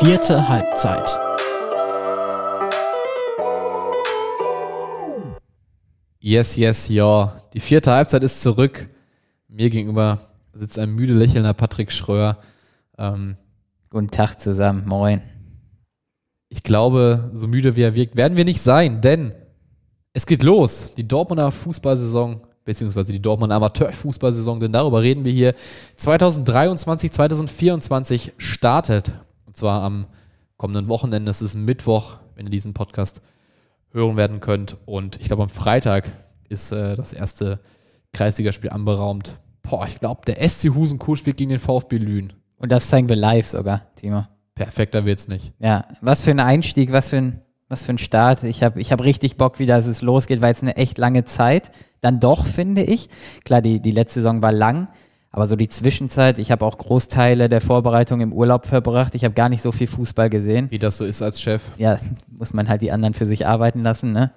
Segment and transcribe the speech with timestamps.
[0.00, 1.18] Vierte Halbzeit.
[6.18, 7.36] Yes, yes, ja.
[7.52, 8.88] Die vierte Halbzeit ist zurück.
[9.48, 10.18] Mir gegenüber
[10.52, 12.38] sitzt ein müde lächelnder Patrick Schröer.
[12.98, 13.36] Ähm,
[13.90, 15.22] Guten Tag zusammen, moin.
[16.48, 19.32] ich glaube, so müde wie er wirkt, werden wir nicht sein, denn
[20.12, 20.94] es geht los.
[20.96, 25.54] Die Dortmunder Fußballsaison, beziehungsweise die Dortmunder Amateurfußballsaison, denn darüber reden wir hier.
[25.94, 29.12] 2023, 2024 startet.
[29.54, 30.06] Und zwar am
[30.56, 31.30] kommenden Wochenende.
[31.30, 33.22] Es ist Mittwoch, wenn ihr diesen Podcast
[33.92, 34.76] hören werden könnt.
[34.84, 36.10] Und ich glaube, am Freitag
[36.48, 37.60] ist äh, das erste
[38.12, 39.38] Kreisligaspiel anberaumt.
[39.62, 42.32] Boah, ich glaube, der SC Husenkuh spielt gegen den VfB Lünen.
[42.56, 44.26] Und das zeigen wir live sogar, Timo.
[44.56, 45.52] Perfekter wird's nicht.
[45.60, 48.42] Ja, was für ein Einstieg, was für ein, was für ein Start.
[48.42, 51.26] Ich habe ich hab richtig Bock, wie das es losgeht, weil es eine echt lange
[51.26, 51.70] Zeit.
[52.00, 53.08] Dann doch, finde ich.
[53.44, 54.88] Klar, die, die letzte Saison war lang,
[55.34, 59.16] aber so die Zwischenzeit, ich habe auch Großteile der Vorbereitung im Urlaub verbracht.
[59.16, 60.70] Ich habe gar nicht so viel Fußball gesehen.
[60.70, 61.60] Wie das so ist als Chef.
[61.76, 61.98] Ja,
[62.30, 64.30] muss man halt die anderen für sich arbeiten lassen, ne?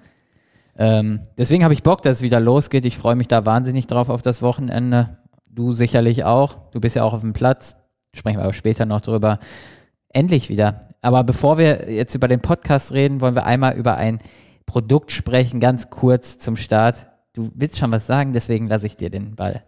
[0.76, 2.84] Ähm, deswegen habe ich Bock, dass es wieder losgeht.
[2.84, 5.18] Ich freue mich da wahnsinnig drauf auf das Wochenende.
[5.46, 6.56] Du sicherlich auch.
[6.72, 7.76] Du bist ja auch auf dem Platz.
[8.12, 9.38] Sprechen wir aber später noch drüber.
[10.08, 10.88] Endlich wieder.
[11.00, 14.18] Aber bevor wir jetzt über den Podcast reden, wollen wir einmal über ein
[14.66, 17.06] Produkt sprechen, ganz kurz zum Start.
[17.34, 19.62] Du willst schon was sagen, deswegen lasse ich dir den Ball.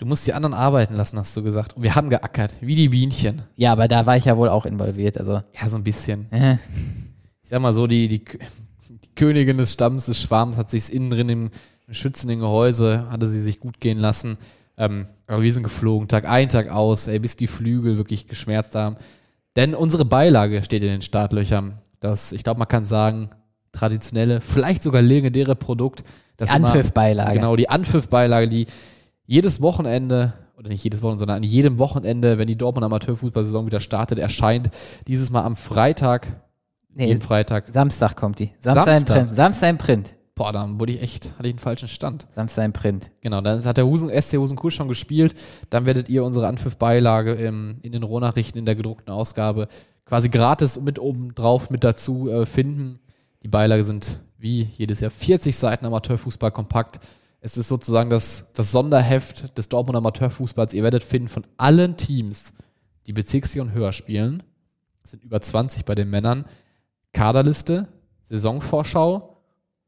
[0.00, 1.76] Du musst die anderen arbeiten lassen, hast du gesagt.
[1.76, 3.42] Und wir haben geackert, wie die Bienchen.
[3.56, 5.18] Ja, aber da war ich ja wohl auch involviert.
[5.18, 6.32] Also, Ja, so ein bisschen.
[6.32, 6.54] äh,
[7.42, 11.10] Ich sag mal so, die, die, die Königin des Stamms, des Schwarms, hat sich innen
[11.10, 11.50] drin im,
[11.86, 14.38] im schützenden Gehäuse, hatte sie sich gut gehen lassen.
[14.78, 18.74] Ähm, aber wir sind geflogen, Tag ein, Tag aus, ey, bis die Flügel wirklich geschmerzt
[18.76, 18.96] haben.
[19.54, 21.76] Denn unsere Beilage steht in den Startlöchern.
[21.98, 23.28] Das, ich glaube, man kann sagen,
[23.72, 26.04] traditionelle, vielleicht sogar legendäre Produkt.
[26.38, 27.34] Das Anpfiffbeilage.
[27.34, 28.66] Genau, die Anpfiffbeilage, die
[29.30, 33.78] jedes Wochenende, oder nicht jedes Wochenende, sondern an jedem Wochenende, wenn die Dortmund Amateurfußballsaison wieder
[33.78, 34.70] startet, erscheint.
[35.06, 36.26] Dieses Mal am Freitag,
[36.92, 37.68] Nee, jeden Freitag.
[37.68, 38.50] Samstag kommt die.
[38.58, 39.16] Samstag, Samstag?
[39.16, 39.36] im Print.
[39.36, 40.14] Samstag im Print.
[40.34, 42.26] Boah, dann wurde ich echt, hatte ich einen falschen Stand.
[42.34, 43.12] Samstag im Print.
[43.20, 45.34] Genau, dann hat der Husen, SC Husenkuhl schon gespielt.
[45.70, 49.68] Dann werdet ihr unsere Anpfiffbeilage in den Rohnachrichten in der gedruckten Ausgabe
[50.04, 52.98] quasi gratis mit oben drauf mit dazu äh, finden.
[53.44, 56.98] Die Beilage sind wie jedes Jahr 40 Seiten Amateurfußball kompakt.
[57.40, 60.74] Es ist sozusagen das, das Sonderheft des Dortmund Amateurfußballs.
[60.74, 62.52] Ihr werdet finden von allen Teams,
[63.06, 64.42] die Bezirksliga und höher spielen,
[65.04, 66.44] sind über 20 bei den Männern,
[67.12, 67.88] Kaderliste,
[68.24, 69.38] Saisonvorschau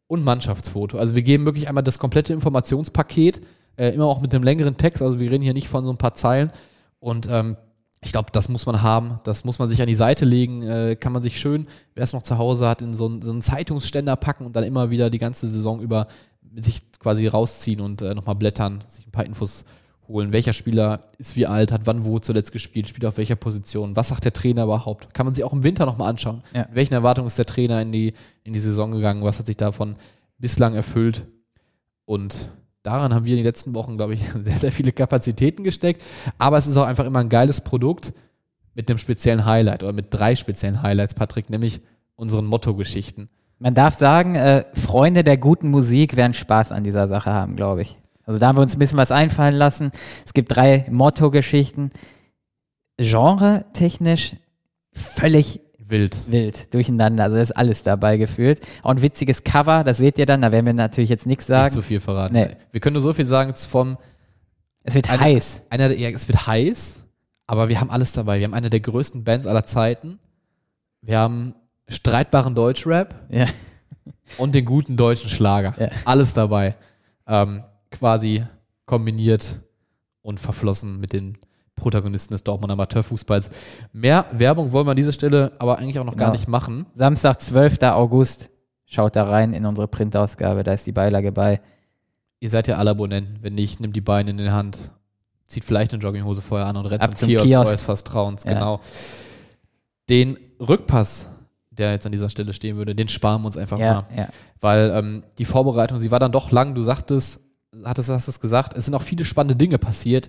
[0.06, 0.98] und Mannschaftsfoto.
[0.98, 3.40] Also wir geben wirklich einmal das komplette Informationspaket,
[3.76, 5.02] äh, immer auch mit einem längeren Text.
[5.02, 6.50] Also wir reden hier nicht von so ein paar Zeilen.
[7.00, 7.56] Und ähm,
[8.00, 9.20] ich glaube, das muss man haben.
[9.24, 10.62] Das muss man sich an die Seite legen.
[10.62, 13.42] Äh, kann man sich schön, wer es noch zu Hause hat, in so, so einen
[13.42, 16.08] Zeitungsständer packen und dann immer wieder die ganze Saison über
[16.56, 19.64] sich quasi rausziehen und äh, nochmal blättern, sich ein paar Infos
[20.08, 20.32] holen.
[20.32, 24.08] Welcher Spieler ist wie alt, hat wann wo zuletzt gespielt, spielt auf welcher Position, was
[24.08, 25.14] sagt der Trainer überhaupt?
[25.14, 26.42] Kann man sich auch im Winter nochmal anschauen.
[26.52, 26.62] Ja.
[26.62, 28.14] Mit welchen Erwartungen ist der Trainer in die,
[28.44, 29.24] in die Saison gegangen?
[29.24, 29.96] Was hat sich davon
[30.38, 31.26] bislang erfüllt?
[32.04, 32.50] Und
[32.82, 36.02] daran haben wir in den letzten Wochen, glaube ich, sehr, sehr viele Kapazitäten gesteckt.
[36.38, 38.12] Aber es ist auch einfach immer ein geiles Produkt
[38.74, 41.80] mit einem speziellen Highlight oder mit drei speziellen Highlights, Patrick, nämlich
[42.16, 43.28] unseren Motto-Geschichten.
[43.62, 47.82] Man darf sagen, äh, Freunde der guten Musik werden Spaß an dieser Sache haben, glaube
[47.82, 47.96] ich.
[48.24, 49.90] Also da haben wir uns ein bisschen was einfallen lassen.
[50.26, 51.90] Es gibt drei Motto-Geschichten.
[52.98, 54.36] Genre-technisch
[54.92, 56.16] völlig Wild.
[56.30, 57.24] wild durcheinander.
[57.24, 58.60] Also da ist alles dabei gefühlt.
[58.82, 60.40] Auch ein witziges Cover, das seht ihr dann.
[60.40, 61.74] Da werden wir natürlich jetzt nichts Nicht sagen.
[61.74, 62.34] so viel verraten.
[62.34, 62.48] Nee.
[62.70, 63.98] Wir können nur so viel sagen, vom
[64.84, 65.62] es wird eine- heiß.
[65.70, 67.04] einer ja, es wird heiß,
[67.46, 68.38] aber wir haben alles dabei.
[68.38, 70.18] Wir haben eine der größten Bands aller Zeiten.
[71.02, 71.54] Wir haben
[71.92, 73.46] streitbaren Deutschrap Ja.
[74.38, 75.74] und den guten deutschen Schlager.
[75.78, 75.88] Ja.
[76.04, 76.76] Alles dabei.
[77.26, 78.42] Ähm, quasi
[78.86, 79.60] kombiniert
[80.22, 81.38] und verflossen mit den
[81.76, 83.50] Protagonisten des Dortmund Amateurfußballs.
[83.92, 86.38] Mehr Werbung wollen wir an dieser Stelle aber eigentlich auch noch gar Genau.
[86.38, 86.86] nicht machen.
[86.94, 87.78] Samstag, 12.
[87.82, 88.50] August.
[88.84, 91.60] Schaut da rein in unsere Printausgabe, da ist die Beilage bei.
[92.40, 93.38] Ihr seid ja alle Abonnenten.
[93.40, 94.78] Wenn nicht, nimmt die Beine in die Hand,
[95.46, 97.66] zieht vielleicht eine Jogginghose vorher an und rennt Ab zum, zum Kiosk, Kiosk.
[97.68, 98.44] eures Vertrauens.
[98.44, 98.52] Ja.
[98.52, 98.80] Genau.
[100.10, 101.28] Den Rückpass,
[101.78, 104.04] der jetzt an dieser Stelle stehen würde, den sparen wir uns einfach Ja, mal.
[104.16, 104.28] ja.
[104.60, 106.74] Weil ähm, die Vorbereitung, sie war dann doch lang.
[106.74, 107.40] Du sagtest,
[107.84, 110.28] hattest, hast es gesagt, es sind auch viele spannende Dinge passiert.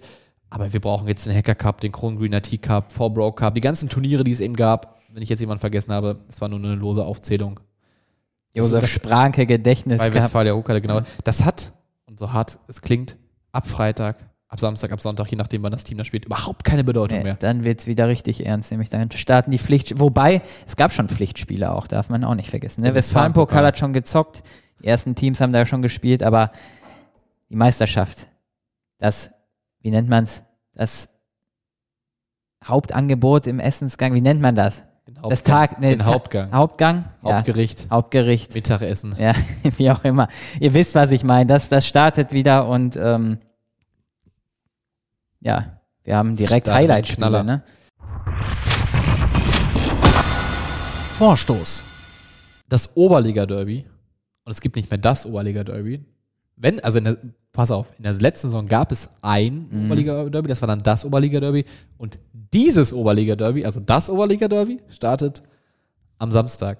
[0.49, 3.61] Aber wir brauchen jetzt den Hacker Cup, den Kron Green IT Cup, Forbro Cup, die
[3.61, 4.99] ganzen Turniere, die es eben gab.
[5.11, 7.59] Wenn ich jetzt jemanden vergessen habe, es war nur eine lose Aufzählung.
[8.53, 10.13] Josef Das- Spranke Gedächtnis Bei.
[10.13, 11.01] Westfalia Ruckale, genau.
[11.23, 11.73] Das hat,
[12.05, 13.17] und so hart es klingt,
[13.51, 14.17] ab Freitag,
[14.53, 17.23] ab Samstag, ab Sonntag, je nachdem, wann das Team da spielt, überhaupt keine Bedeutung Nee,
[17.23, 17.35] mehr.
[17.39, 19.99] dann wird es wieder richtig ernst, nämlich dann starten die Pflicht.
[19.99, 22.81] Wobei, es gab schon Pflichtspiele auch, darf man auch nicht vergessen.
[22.81, 22.93] Ne?
[22.93, 24.43] Westfalen-Pokal hat schon gezockt,
[24.79, 26.51] die ersten Teams haben da schon gespielt, aber
[27.49, 28.27] die Meisterschaft,
[28.99, 29.31] das,
[29.81, 30.43] wie nennt man es,
[30.75, 31.09] das
[32.63, 34.83] Hauptangebot im Essensgang, wie nennt man das?
[35.29, 36.51] das Tag, nee, den Ta- Hauptgang.
[36.53, 37.05] Hauptgang?
[37.23, 38.53] Ja, Hauptgericht, Hauptgericht.
[38.53, 39.15] Mittagessen.
[39.19, 39.33] Ja,
[39.77, 40.27] wie auch immer.
[40.59, 41.47] Ihr wisst, was ich meine.
[41.47, 43.39] Das, das startet wieder und ähm,
[45.43, 47.63] ja, wir haben direkt Highlight-Spiele, ne?
[51.17, 51.83] Vorstoß.
[52.69, 53.85] Das Oberliga-Derby,
[54.45, 56.03] und es gibt nicht mehr das Oberliga-Derby.
[56.55, 57.17] Wenn, also in der,
[57.51, 59.85] pass auf, in der letzten Saison gab es ein Mhm.
[59.85, 61.65] Oberliga-Derby, das war dann das Oberliga-Derby.
[61.97, 65.43] Und dieses Oberliga-Derby, also das Oberliga-Derby, startet
[66.17, 66.79] am Samstag.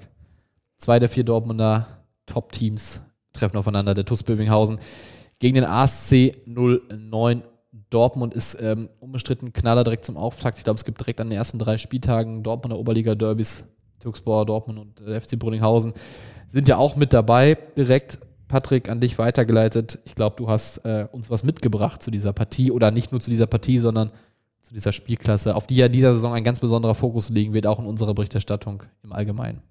[0.78, 1.88] Zwei der vier Dortmunder
[2.26, 3.02] Top-Teams
[3.34, 3.94] treffen aufeinander.
[3.94, 4.80] Der TuS Bövinghausen
[5.40, 7.44] gegen den ASC 09
[7.94, 10.58] Dortmund ist ähm, unbestritten Knaller direkt zum Auftakt.
[10.58, 13.66] Ich glaube, es gibt direkt an den ersten drei Spieltagen Dortmunder Oberliga-Derbys.
[14.00, 15.94] Türkspor, Dortmund und äh, FC Brunninghausen
[16.48, 17.58] sind ja auch mit dabei.
[17.78, 20.00] Direkt, Patrick, an dich weitergeleitet.
[20.06, 23.30] Ich glaube, du hast äh, uns was mitgebracht zu dieser Partie oder nicht nur zu
[23.30, 24.12] dieser Partie, sondern
[24.62, 27.80] zu dieser Spielklasse, auf die ja dieser Saison ein ganz besonderer Fokus liegen wird, auch
[27.80, 29.62] in unserer Berichterstattung im Allgemeinen.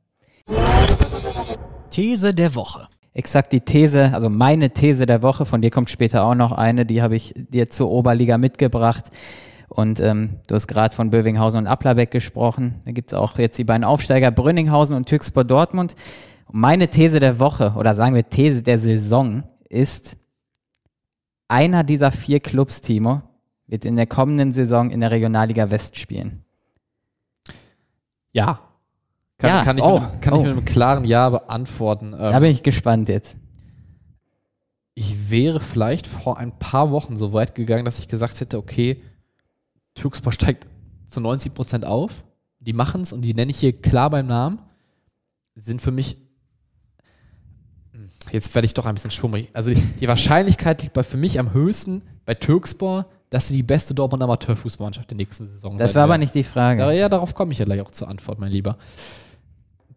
[1.90, 2.88] These der Woche.
[3.14, 6.87] Exakt die These, also meine These der Woche, von dir kommt später auch noch eine,
[6.87, 9.11] die habe ich dir zur Oberliga mitgebracht.
[9.69, 12.81] Und ähm, du hast gerade von Bövinghausen und Applerbeck gesprochen.
[12.85, 15.94] Da gibt es auch jetzt die beiden Aufsteiger Brünninghausen und Türkspor Dortmund.
[16.47, 20.17] Und meine These der Woche, oder sagen wir These der Saison, ist,
[21.49, 23.23] einer dieser vier Clubs, Timo,
[23.67, 26.44] wird in der kommenden Saison in der Regionalliga West spielen.
[28.32, 28.61] Ja.
[29.43, 30.37] Kann, Ja, kann, ich, oh, mit, einem- kann oh.
[30.37, 32.12] ich mit einem klaren Ja beantworten.
[32.12, 33.37] Da Ähm, bin ich gespannt jetzt.
[34.94, 39.03] ich wäre vielleicht vor ein paar Wochen so weit gegangen, dass ich gesagt hätte, okay,
[39.94, 40.67] Türkspor steigt
[41.09, 42.25] zu 90 Prozent auf.
[42.61, 44.59] Die machen es und die nenne ich hier klar beim Namen.
[45.56, 46.17] Sind für mich.
[47.93, 49.49] Hm, Jetzt werde ich doch ein bisschen schwummrig.
[49.53, 53.62] Also die, die Wahrscheinlichkeit liegt bei, für mich am höchsten bei Türkspor, dass sie die
[53.62, 56.91] beste Dortmund Amateurfußballmannschaft der nächsten Saison Das war aber nicht die Frage.
[56.94, 58.77] Ja, darauf komme ich ja gleich auch zur Antwort, mein Lieber.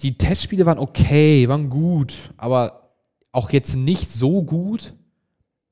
[0.01, 2.91] Die Testspiele waren okay, waren gut, aber
[3.31, 4.93] auch jetzt nicht so gut,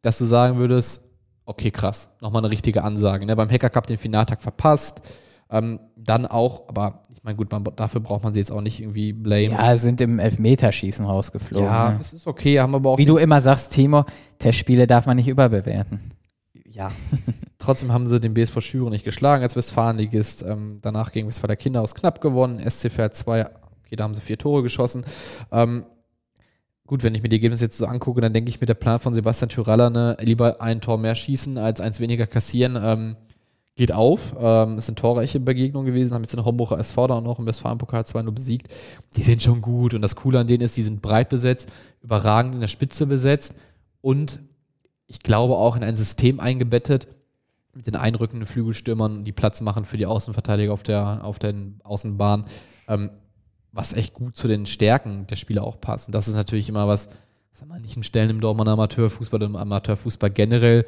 [0.01, 1.03] dass du sagen würdest,
[1.45, 3.25] okay, krass, nochmal eine richtige Ansage.
[3.25, 3.35] Ne?
[3.35, 5.01] Beim Hacker Cup den Finaltag verpasst.
[5.49, 8.79] Ähm, dann auch, aber ich meine, gut, man, dafür braucht man sie jetzt auch nicht
[8.79, 9.51] irgendwie blame.
[9.51, 11.67] Ja, sind im Elfmeterschießen rausgeflogen.
[11.67, 11.97] ja ne?
[11.99, 14.05] es ist okay, haben aber auch Wie du immer sagst, Timo,
[14.39, 16.11] Testspiele darf man nicht überbewerten.
[16.65, 16.91] ja.
[17.59, 20.43] Trotzdem haben sie den BSV Schüren nicht geschlagen als Westfalenligist.
[20.43, 22.59] Ähm, danach gegen Westfaler Kinderhaus knapp gewonnen.
[22.59, 23.45] SC Pferd 2,
[23.93, 25.05] okay, da haben sie vier Tore geschossen.
[25.51, 25.85] Ähm,
[26.87, 28.99] gut, wenn ich mir die Ergebnisse jetzt so angucke, dann denke ich mir, der Plan
[28.99, 33.15] von Sebastian Tyraller, ne, lieber ein Tor mehr schießen als eins weniger kassieren, ähm,
[33.75, 34.35] geht auf.
[34.39, 38.03] Ähm, es sind torreiche Begegnungen gewesen, haben jetzt den Homburger SV da noch im Westfalenpokal
[38.03, 38.73] 2-0 besiegt.
[39.15, 42.55] Die sind schon gut und das Coole an denen ist, die sind breit besetzt, überragend
[42.55, 43.55] in der Spitze besetzt
[44.01, 44.39] und
[45.07, 47.07] ich glaube auch in ein System eingebettet
[47.75, 52.45] mit den einrückenden Flügelstürmern, die Platz machen für die Außenverteidiger auf der, auf den Außenbahn,
[52.87, 53.09] ähm,
[53.73, 56.07] was echt gut zu den Stärken der Spieler auch passt.
[56.07, 57.09] Und das ist natürlich immer was,
[57.51, 60.85] was an manchen Stellen im Dortmunder Amateurfußball im Amateurfußball generell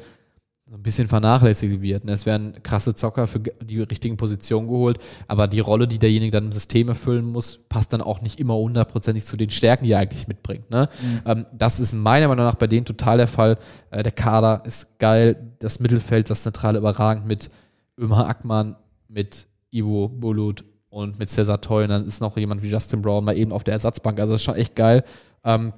[0.68, 2.04] so ein bisschen vernachlässigt wird.
[2.04, 2.12] ne?
[2.12, 4.98] Es werden krasse Zocker für die richtigen Positionen geholt,
[5.28, 8.56] aber die Rolle, die derjenige dann im System erfüllen muss, passt dann auch nicht immer
[8.56, 10.68] hundertprozentig zu den Stärken, die er eigentlich mitbringt.
[10.70, 10.88] Ne?
[11.24, 13.56] Ähm, das ist meiner Meinung nach bei denen total der Fall.
[13.90, 17.48] Äh, der Kader ist geil, das Mittelfeld, das Zentrale überragend mit
[17.96, 18.74] Ömer Ackmann,
[19.08, 20.64] mit Ivo Bulut
[20.96, 21.84] und mit Cesar Toy.
[21.84, 24.18] Und dann ist noch jemand wie Justin Brown mal eben auf der Ersatzbank.
[24.18, 25.04] Also das ist schon echt geil.
[25.44, 25.74] Ähm,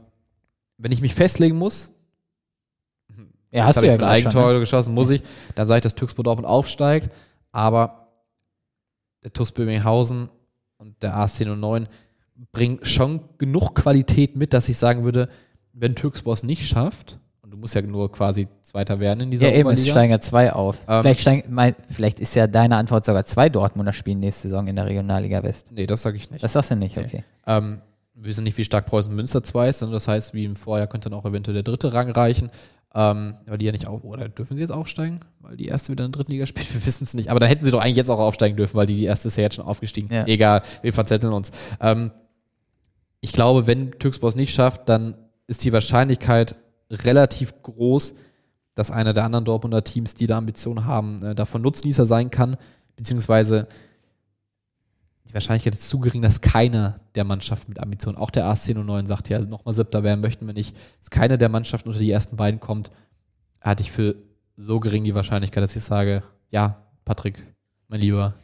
[0.77, 1.93] wenn ich mich festlegen muss,
[3.51, 4.61] Ja, hast du ja ein Eigentor ne?
[4.61, 5.23] geschossen, muss ich.
[5.57, 7.13] Dann sage ich, dass Türkspor Dortmund aufsteigt.
[7.51, 8.13] Aber
[9.25, 10.29] der TuS Böminghausen
[10.77, 11.89] und der AS 1009
[12.53, 15.29] bringen schon genug Qualität mit, dass ich sagen würde,
[15.73, 19.49] wenn Türkspor es nicht schafft, und du musst ja nur quasi Zweiter werden in dieser
[19.49, 20.77] Ja, eben, es Oberliga, steigen ja zwei auf.
[20.87, 24.67] Ähm, vielleicht, steigen, mein, vielleicht ist ja deine Antwort sogar zwei Dortmunder spielen nächste Saison
[24.67, 25.73] in der Regionalliga West.
[25.73, 26.45] Nee, das sage ich nicht.
[26.45, 27.05] Das sagst du nicht, Nee.
[27.05, 27.25] okay.
[27.47, 27.81] Ähm,
[28.15, 30.89] wir wissen nicht, wie stark Preußen Münster 2 ist, sondern das heißt, wie im Vorjahr
[30.89, 32.51] könnte dann auch eventuell der dritte Rang reichen.
[32.95, 35.21] Ähm, weil die ja nicht auf, oder dürfen sie jetzt aufsteigen?
[35.41, 36.71] Weil die erste wieder in der dritten Liga spielt?
[36.75, 37.31] Wir wissen es nicht.
[37.31, 39.37] Aber dann hätten sie doch eigentlich jetzt auch aufsteigen dürfen, weil die, die erste ist
[39.37, 40.13] ja jetzt schon aufgestiegen.
[40.13, 40.27] Ja.
[40.27, 41.51] Egal, wir verzetteln uns.
[41.81, 42.11] Ähm,
[43.21, 45.15] ich glaube, wenn Türkspor es nicht schafft, dann
[45.47, 46.57] ist die Wahrscheinlichkeit
[46.91, 48.15] relativ groß,
[48.75, 52.57] dass einer der anderen Dortmunder Teams, die da Ambitionen haben, äh, davon Nutznießer sein kann,
[52.97, 53.69] beziehungsweise
[55.29, 59.07] die Wahrscheinlichkeit ist zu gering, dass keiner der Mannschaften mit Ambitionen, auch der AS 1009
[59.07, 62.37] sagt ja, nochmal siebter werden möchten wir nicht, dass keiner der Mannschaften unter die ersten
[62.37, 62.91] beiden kommt,
[63.61, 64.15] halte ich für
[64.57, 67.45] so gering die Wahrscheinlichkeit, dass ich sage, ja, Patrick,
[67.89, 68.35] mein Lieber,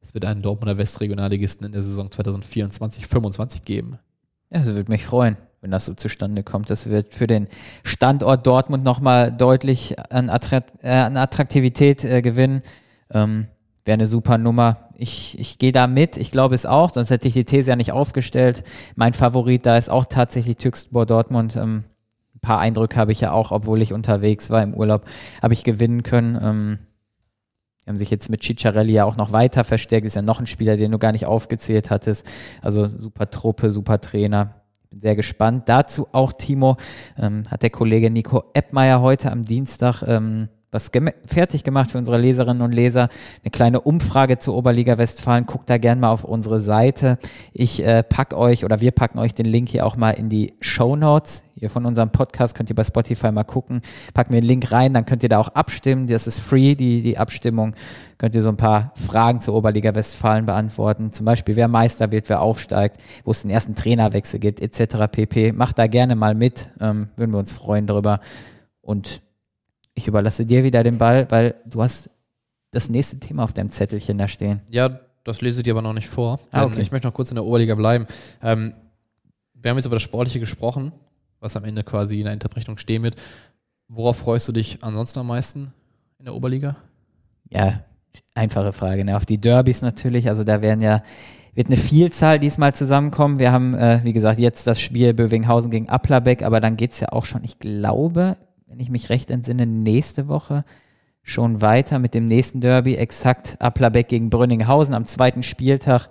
[0.00, 3.98] es wird einen Dortmunder Westregionalligisten in der Saison 2024-25 geben.
[4.50, 6.68] Ja, das würde mich freuen, wenn das so zustande kommt.
[6.68, 7.46] Das wird für den
[7.84, 12.62] Standort Dortmund nochmal deutlich an, Attrakt, äh, an Attraktivität äh, gewinnen.
[13.10, 13.46] Ähm,
[13.84, 14.88] wäre eine super Nummer.
[14.96, 17.76] Ich, ich gehe da mit, ich glaube es auch, sonst hätte ich die These ja
[17.76, 18.64] nicht aufgestellt.
[18.96, 21.54] Mein Favorit da ist auch tatsächlich Türkspor Dortmund.
[21.56, 21.84] Ähm,
[22.34, 25.04] ein paar Eindrücke habe ich ja auch, obwohl ich unterwegs war im Urlaub,
[25.40, 26.38] habe ich gewinnen können.
[26.42, 26.78] Ähm,
[27.84, 30.06] die haben sich jetzt mit Ciccarelli ja auch noch weiter verstärkt.
[30.06, 32.26] Ist ja noch ein Spieler, den du gar nicht aufgezählt hattest.
[32.62, 34.61] Also super Truppe, super Trainer.
[34.92, 35.68] Bin sehr gespannt.
[35.68, 36.76] Dazu auch, Timo,
[37.18, 40.90] ähm, hat der Kollege Nico Eppmeier heute am Dienstag ähm, was
[41.26, 43.10] fertig gemacht für unsere Leserinnen und Leser.
[43.44, 45.44] Eine kleine Umfrage zur Oberliga Westfalen.
[45.44, 47.18] Guckt da gerne mal auf unsere Seite.
[47.52, 50.54] Ich äh, pack euch oder wir packen euch den Link hier auch mal in die
[50.60, 51.44] Show Notes.
[51.62, 53.82] Hier von unserem Podcast könnt ihr bei Spotify mal gucken.
[54.14, 56.08] Packen wir den Link rein, dann könnt ihr da auch abstimmen.
[56.08, 57.76] Das ist free, die, die Abstimmung.
[58.18, 61.12] Könnt ihr so ein paar Fragen zur Oberliga Westfalen beantworten.
[61.12, 65.06] Zum Beispiel, wer Meister wird, wer aufsteigt, wo es den ersten Trainerwechsel gibt, etc.
[65.08, 65.52] pp.
[65.52, 66.68] Macht da gerne mal mit.
[66.80, 68.18] Ähm, würden wir uns freuen darüber.
[68.80, 69.22] Und
[69.94, 72.10] ich überlasse dir wieder den Ball, weil du hast
[72.72, 74.62] das nächste Thema auf deinem Zettelchen da stehen.
[74.68, 76.40] Ja, das lese ich dir aber noch nicht vor.
[76.50, 76.80] Ah, okay.
[76.80, 78.08] Ich möchte noch kurz in der Oberliga bleiben.
[78.42, 78.74] Ähm,
[79.54, 80.90] wir haben jetzt über das Sportliche gesprochen,
[81.42, 83.20] was am Ende quasi in der Unterbrechung stehen wird.
[83.88, 85.72] Worauf freust du dich ansonsten am meisten
[86.18, 86.76] in der Oberliga?
[87.50, 87.82] Ja,
[88.34, 89.04] einfache Frage.
[89.04, 89.16] Ne?
[89.16, 90.28] Auf die Derbys natürlich.
[90.28, 91.02] Also da werden ja
[91.54, 93.38] wird eine Vielzahl diesmal zusammenkommen.
[93.38, 97.00] Wir haben, äh, wie gesagt, jetzt das Spiel Bövinghausen gegen Applerbeck, aber dann geht es
[97.00, 100.64] ja auch schon, ich glaube, wenn ich mich recht entsinne, nächste Woche
[101.22, 106.08] schon weiter mit dem nächsten Derby, exakt Applerbeck gegen Brünninghausen am zweiten Spieltag.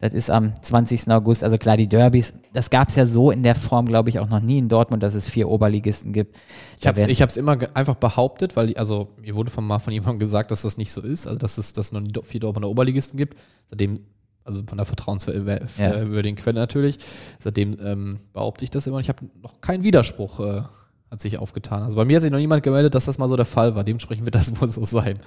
[0.00, 1.08] Das ist am 20.
[1.10, 1.44] August.
[1.44, 4.28] Also klar, die Derbys, das gab es ja so in der Form, glaube ich, auch
[4.28, 6.38] noch nie in Dortmund, dass es vier Oberligisten gibt.
[6.78, 10.50] Ich habe es immer einfach behauptet, weil, also mir wurde von mal von jemandem gesagt,
[10.50, 13.38] dass das nicht so ist, also dass es, dass noch nie vier Dortmunder Oberligisten gibt.
[13.68, 14.00] Seitdem,
[14.42, 16.42] also von der vertrauenswürdigen ja.
[16.42, 16.96] Quelle natürlich,
[17.38, 19.00] seitdem ähm, behaupte ich das immer.
[19.00, 20.62] Ich habe noch keinen Widerspruch äh,
[21.10, 21.82] hat sich aufgetan.
[21.82, 23.82] Also bei mir hat sich noch niemand gemeldet, dass das mal so der Fall war.
[23.82, 25.18] Dementsprechend wird das wohl so sein.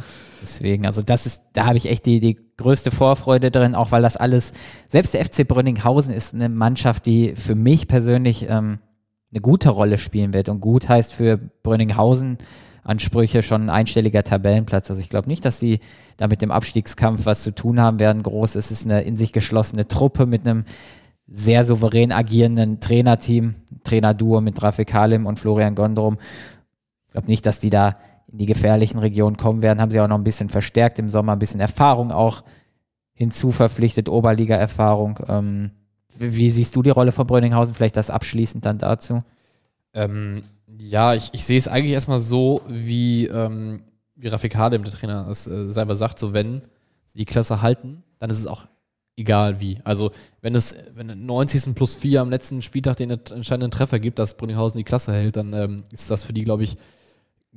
[0.41, 4.01] Deswegen, also das ist, da habe ich echt die, die größte Vorfreude drin, auch weil
[4.01, 4.53] das alles,
[4.89, 8.79] selbst der FC Brünninghausen ist eine Mannschaft, die für mich persönlich ähm,
[9.31, 10.47] eine gute Rolle spielen wird.
[10.47, 12.37] Und gut heißt für Brünninghausen
[12.83, 14.89] Ansprüche schon ein einstelliger Tabellenplatz.
[14.89, 15.79] Also ich glaube nicht, dass sie
[16.17, 18.23] da mit dem Abstiegskampf was zu tun haben werden.
[18.23, 20.65] Groß, es ist eine in sich geschlossene Truppe mit einem
[21.27, 26.17] sehr souverän agierenden Trainerteam, Trainerduo mit Rafik Halim und Florian Gondrum.
[27.07, 27.93] Ich glaube nicht, dass die da
[28.31, 29.79] in die gefährlichen Regionen kommen werden.
[29.79, 32.43] Haben sie auch noch ein bisschen verstärkt im Sommer, ein bisschen Erfahrung auch
[33.13, 35.19] hinzuverpflichtet, Oberliga-Erfahrung.
[35.27, 35.71] Ähm,
[36.17, 37.75] wie, siehst du die Rolle von Brönninghausen?
[37.75, 39.19] Vielleicht das abschließend dann dazu.
[39.93, 40.43] Ähm,
[40.79, 43.83] ja, ich, ich sehe es eigentlich erstmal so, wie, ähm,
[44.15, 46.63] wie Rafik Halim, der Trainer, es äh, selber sagt, so wenn
[47.05, 48.67] sie die Klasse halten, dann ist es auch
[49.15, 49.79] egal wie.
[49.83, 51.75] Also wenn es wenn 90.
[51.75, 55.53] plus 4 am letzten Spieltag den entscheidenden Treffer gibt, dass Brünninghausen die Klasse hält, dann
[55.53, 56.75] ähm, ist das für die, glaube ich,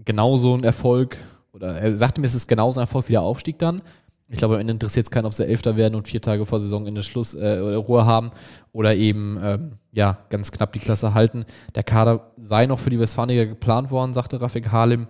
[0.05, 1.17] genauso ein Erfolg.
[1.53, 3.83] Oder er sagte mir, es ist genauso ein Erfolg wie der Aufstieg dann.
[4.29, 6.59] Ich glaube, am Ende interessiert es keinen, ob sie Elfter werden und vier Tage vor
[6.59, 8.31] Saisonende Schluss äh, Ruhe haben
[8.73, 11.45] oder eben ähm, ja ganz knapp die Klasse halten.
[11.77, 15.07] Der Kader sei noch für die Westfaliger geplant worden, sagte Rafik Halim.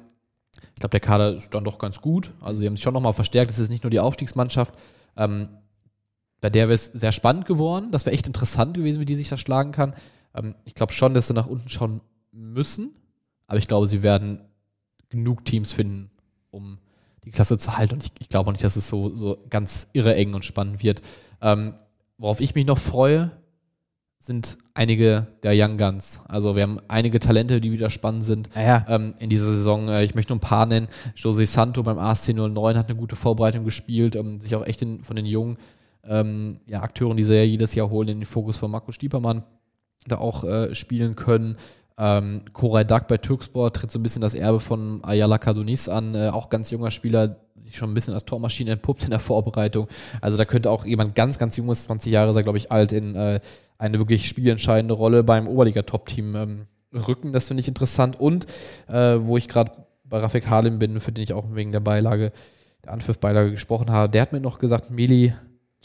[0.75, 2.33] Ich glaube, der Kader ist dann doch ganz gut.
[2.43, 3.51] Also sie haben sich schon nochmal verstärkt.
[3.51, 4.75] Es ist nicht nur die Aufstiegsmannschaft.
[5.17, 5.49] Ähm,
[6.41, 7.91] bei der wäre es sehr spannend geworden.
[7.91, 9.95] Das wäre echt interessant gewesen, wie die sich da schlagen kann.
[10.35, 12.01] Ähm, ich glaube schon, dass sie nach unten schauen
[12.33, 12.95] müssen.
[13.47, 14.41] Aber ich glaube, sie werden
[15.09, 16.11] genug Teams finden,
[16.51, 16.79] um
[17.25, 17.95] die Klasse zu halten.
[17.95, 20.83] Und ich, ich glaube auch nicht, dass es so, so ganz irre eng und spannend
[20.83, 21.03] wird.
[21.41, 21.75] Ähm,
[22.19, 23.31] worauf ich mich noch freue,
[24.19, 26.21] sind einige der Young Guns.
[26.27, 28.87] Also wir haben einige Talente, die wieder spannend sind ja, ja.
[28.89, 29.89] Ähm, in dieser Saison.
[29.89, 30.89] Äh, ich möchte nur ein paar nennen.
[31.15, 35.03] Jose Santo beim ASC 09 hat eine gute Vorbereitung gespielt, ähm, sich auch echt in,
[35.03, 35.59] von den Jungen
[36.09, 39.43] ähm, ja, Akteuren, die sie ja jedes Jahr holen, in den Fokus von Marco Stiepermann
[40.07, 41.57] da auch äh, spielen können.
[41.99, 46.15] Ähm, Koray Dak bei Türksport tritt so ein bisschen das Erbe von Ayala Cardonis an,
[46.15, 49.89] äh, auch ganz junger Spieler, sich schon ein bisschen als Tormaschine entpuppt in der Vorbereitung.
[50.21, 53.15] Also da könnte auch jemand ganz, ganz junges, 20 Jahre, sei glaube ich alt, in
[53.15, 53.41] äh,
[53.79, 57.33] eine wirklich spielentscheidende Rolle beim Oberliga-Top-Team ähm, rücken.
[57.33, 58.21] Das finde ich interessant.
[58.21, 58.47] Und
[58.89, 59.73] äh, wo ich gerade
[60.05, 62.33] bei Rafik Halim bin, für den ich auch wegen der Beilage,
[62.85, 65.35] der Anpfiff-Beilage gesprochen habe, der hat mir noch gesagt, Meli,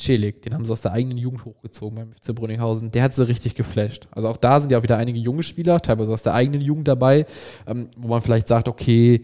[0.01, 2.91] Celik, den haben sie aus der eigenen Jugend hochgezogen beim FC Brünninghausen.
[2.91, 4.07] Der hat sie richtig geflasht.
[4.11, 6.87] Also auch da sind ja auch wieder einige junge Spieler, teilweise aus der eigenen Jugend
[6.87, 7.25] dabei,
[7.67, 9.21] ähm, wo man vielleicht sagt, okay,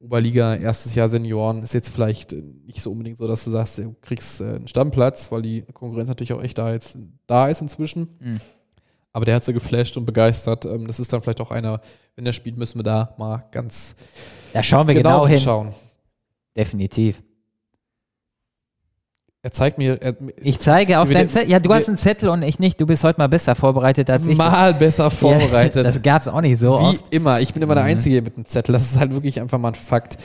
[0.00, 3.94] Oberliga, erstes Jahr Senioren, ist jetzt vielleicht nicht so unbedingt so, dass du sagst, du
[4.00, 8.08] kriegst äh, einen Stammplatz, weil die Konkurrenz natürlich auch echt da, jetzt, da ist inzwischen.
[8.18, 8.38] Mhm.
[9.12, 10.64] Aber der hat sie geflasht und begeistert.
[10.64, 11.80] Ähm, das ist dann vielleicht auch einer,
[12.16, 13.94] wenn der spielt, müssen wir da mal ganz
[14.52, 15.72] da schauen wir genau, genau hin.
[16.56, 17.22] Definitiv.
[19.44, 20.00] Er zeigt mir.
[20.00, 21.50] Er, ich zeige auf deinen Zettel.
[21.50, 22.80] Ja, du hast einen Zettel und ich nicht.
[22.80, 24.38] Du bist heute mal besser vorbereitet als ich.
[24.38, 25.76] Mal besser vorbereitet.
[25.76, 27.04] Ja, das gab's auch nicht so Wie oft.
[27.14, 27.40] immer.
[27.40, 27.90] Ich bin immer der mhm.
[27.90, 28.72] Einzige mit einem Zettel.
[28.72, 30.16] Das ist halt wirklich einfach mal ein Fakt.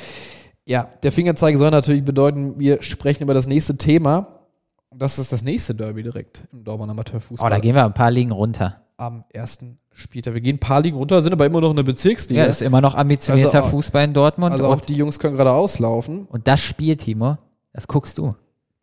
[0.66, 4.28] Ja, der Fingerzeig soll natürlich bedeuten, wir sprechen über das nächste Thema.
[4.94, 7.48] Das ist das nächste Derby direkt im Dortmund Amateurfußball.
[7.48, 8.82] Oh, da gehen wir ein paar Ligen runter.
[8.98, 10.36] am ersten Spieltag.
[10.36, 12.44] Wir gehen ein paar Ligen runter, sind aber immer noch in der Bezirksliga.
[12.44, 14.52] Ja, ist immer noch ambitionierter Also Fußball in Dortmund.
[14.54, 16.26] also auch die Jungs können gerade auslaufen.
[16.30, 17.38] und das Spiel, Timo,
[17.74, 18.36] das guckst du.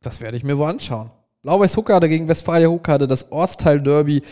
[0.04, 1.10] Das werde ich mir wohl anschauen.
[1.42, 4.22] Blau-Weiß Huckade gegen Westfalia Huckade, das Ortsteil-Derby.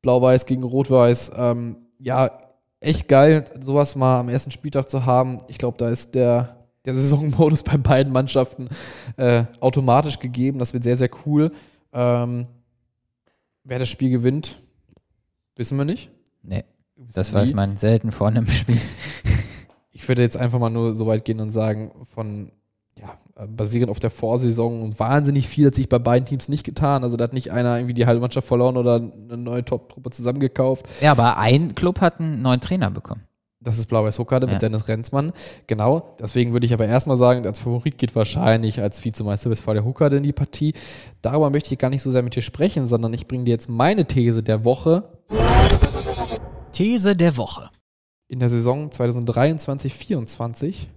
[0.00, 1.32] Blau-Weiß gegen Rot-Weiß.
[1.36, 2.30] Ähm, ja,
[2.80, 5.38] echt geil, sowas mal am ersten Spieltag zu haben.
[5.48, 8.68] Ich glaube, da ist der, der Saisonmodus bei beiden Mannschaften
[9.16, 10.58] äh, automatisch gegeben.
[10.58, 11.52] Das wird sehr, sehr cool.
[11.92, 12.46] Ähm,
[13.64, 14.56] wer das Spiel gewinnt,
[15.56, 16.10] wissen wir nicht.
[16.42, 16.64] Nee,
[16.96, 18.78] das weiß man selten vor einem Spiel.
[19.90, 22.50] Ich würde jetzt einfach mal nur so weit gehen und sagen, von
[23.00, 27.02] ja, basierend auf der Vorsaison und wahnsinnig viel hat sich bei beiden Teams nicht getan.
[27.02, 30.86] Also da hat nicht einer irgendwie die halbe Mannschaft verloren oder eine neue Top-Truppe zusammengekauft.
[31.00, 33.22] Ja, aber ein Club hat einen neuen Trainer bekommen.
[33.64, 34.54] Das ist Blau-Weiß Huckade Ja.
[34.54, 35.32] mit Dennis Renzmann.
[35.68, 36.16] Genau.
[36.20, 40.24] Deswegen würde ich aber erstmal sagen, als Favorit geht wahrscheinlich als Vizemeister Westfalia Huckade in
[40.24, 40.74] die Partie.
[41.22, 43.68] Darüber möchte ich gar nicht so sehr mit dir sprechen, sondern ich bringe dir jetzt
[43.68, 45.04] meine These der Woche.
[46.72, 47.70] These der Woche.
[48.28, 50.88] In der Saison 2023-24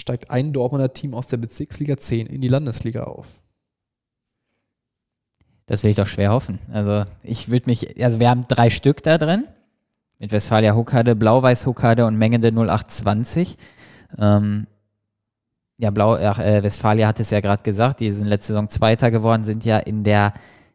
[0.00, 3.26] steigt ein Dortmunder Team aus der Bezirksliga 10 in die Landesliga auf.
[5.66, 6.58] Das will ich doch schwer hoffen.
[6.72, 9.44] Also ich würde mich, also wir haben drei Stück da drin.
[10.18, 13.56] Mit Westfalia Huckade, Blau-Weiß Huckade und Mengende 0820.
[14.18, 14.66] Ähm,
[15.78, 19.44] ja, Blau, äh, Westfalia hat es ja gerade gesagt, die sind letzte Saison Zweiter geworden,
[19.44, 20.32] sind ja in der,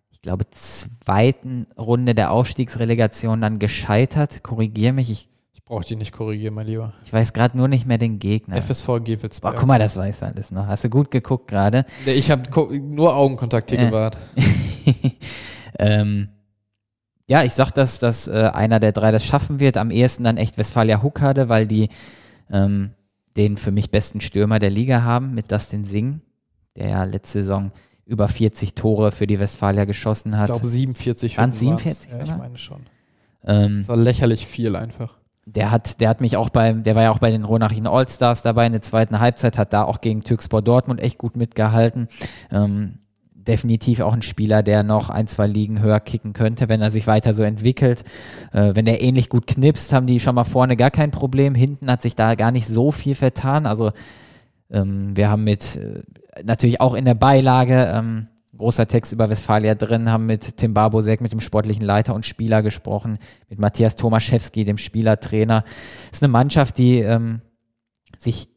[0.09, 4.43] ich glaube, zweiten Runde der Aufstiegsrelegation dann gescheitert.
[4.43, 5.29] Korrigier mich, ich,
[5.67, 6.93] Ich brauche dich nicht korrigieren, mein Lieber.
[7.03, 8.55] ich weiß gerade nur nicht mehr den Gegner.
[8.61, 9.57] FSV Boah, Gevelsberg.
[9.57, 10.65] guck mal, das weiß alles noch.
[10.65, 11.83] Hast du gut geguckt gerade.
[12.05, 12.43] Ich habe
[12.79, 13.85] nur Augenkontakt hier Äh.
[13.87, 14.17] gewahrt.
[15.79, 16.29] ähm,
[17.27, 19.75] ja, ich sag, dass, dass äh, einer der drei das schaffen wird.
[19.75, 21.89] Am ehesten dann echt Westfalia Huckade, weil die
[22.49, 22.91] ähm,
[23.35, 26.21] den für mich besten Stürmer der Liga haben mit Dustin Singh,
[26.77, 27.71] der ja letzte Saison
[28.05, 30.47] über 40 Tore für die Westfalia geschossen Ich hat.
[30.51, 32.29] glaube 47 Waren Hütten 47 waren's.
[32.29, 32.85] Ja, ich meine schon.
[33.43, 35.17] Ähm, Das war lächerlich viel einfach.
[35.47, 38.41] Der hat, der hat mich auch beim, der war ja auch bei den Ronachigen Allstars
[38.41, 42.09] dabei in der zweiten Halbzeit, hat da auch gegen Türkspor Dortmund echt gut mitgehalten.
[42.51, 42.99] Ähm,
[43.33, 47.07] definitiv auch ein Spieler, der noch ein, zwei Ligen höher kicken könnte, wenn er sich
[47.07, 48.03] weiter so entwickelt.
[48.51, 51.55] Äh, wenn der ähnlich gut knipst, haben die schon mal vorne gar kein Problem.
[51.55, 53.65] Hinten hat sich da gar nicht so viel vertan.
[53.65, 53.91] Also
[54.69, 56.03] ähm, wir haben mit äh,
[56.43, 58.27] natürlich auch in der Beilage ähm,
[58.57, 62.61] großer Text über Westfalia drin, haben mit Tim Barbosek, mit dem sportlichen Leiter und Spieler
[62.61, 65.63] gesprochen, mit Matthias Tomaszewski, dem Spielertrainer.
[66.11, 67.41] ist eine Mannschaft, die ähm,
[68.17, 68.49] sich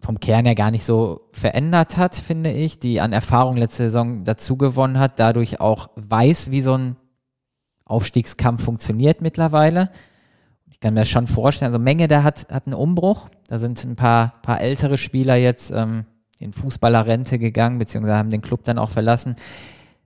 [0.00, 4.24] vom Kern her gar nicht so verändert hat, finde ich, die an Erfahrung letzte Saison
[4.24, 6.96] dazu gewonnen hat, dadurch auch weiß, wie so ein
[7.84, 9.90] Aufstiegskampf funktioniert mittlerweile.
[10.70, 11.72] Ich kann mir das schon vorstellen.
[11.72, 13.28] Also Menge, der hat, hat einen Umbruch.
[13.48, 16.04] Da sind ein paar, paar ältere Spieler jetzt ähm,
[16.40, 19.36] in Fußballerrente gegangen, beziehungsweise haben den Club dann auch verlassen.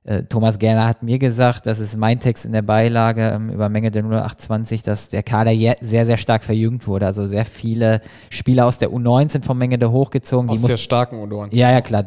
[0.08, 3.68] Äh, Thomas Gerner hat mir gesagt, das ist mein Text in der Beilage ähm, über
[3.68, 7.06] Menge der 0820, dass der Kader sehr, sehr stark verjüngt wurde.
[7.06, 10.48] Also sehr viele Spieler aus der U19 von Menge der hochgezogen.
[10.48, 11.50] Die Aus der starken Union.
[11.52, 12.06] ja, ja, klar.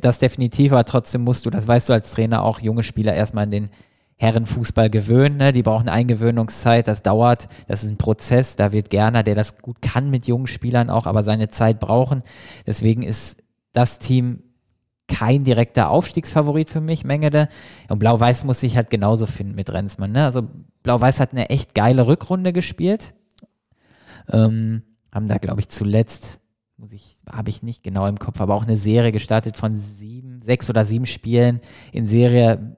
[0.00, 3.44] Das definitiv, aber trotzdem musst du, das weißt du als Trainer auch, junge Spieler erstmal
[3.44, 3.70] an den
[4.18, 5.38] Herrenfußball gewöhnen.
[5.38, 5.52] Ne?
[5.52, 8.54] Die brauchen Eingewöhnungszeit, das dauert, das ist ein Prozess.
[8.54, 12.22] Da wird Gerner, der das gut kann mit jungen Spielern auch, aber seine Zeit brauchen.
[12.64, 13.41] Deswegen ist
[13.72, 14.42] das Team
[15.08, 17.48] kein direkter Aufstiegsfavorit für mich, Mengede.
[17.88, 20.12] Und Blau-Weiß muss sich halt genauso finden mit Renzmann.
[20.12, 20.24] Ne?
[20.24, 20.48] Also
[20.82, 23.14] Blau-Weiß hat eine echt geile Rückrunde gespielt.
[24.30, 24.82] Ähm,
[25.12, 26.40] haben da, glaube ich, zuletzt,
[26.78, 30.40] muss ich, habe ich nicht genau im Kopf, aber auch eine Serie gestartet von sieben,
[30.40, 31.60] sechs oder sieben Spielen
[31.92, 32.76] in Serie.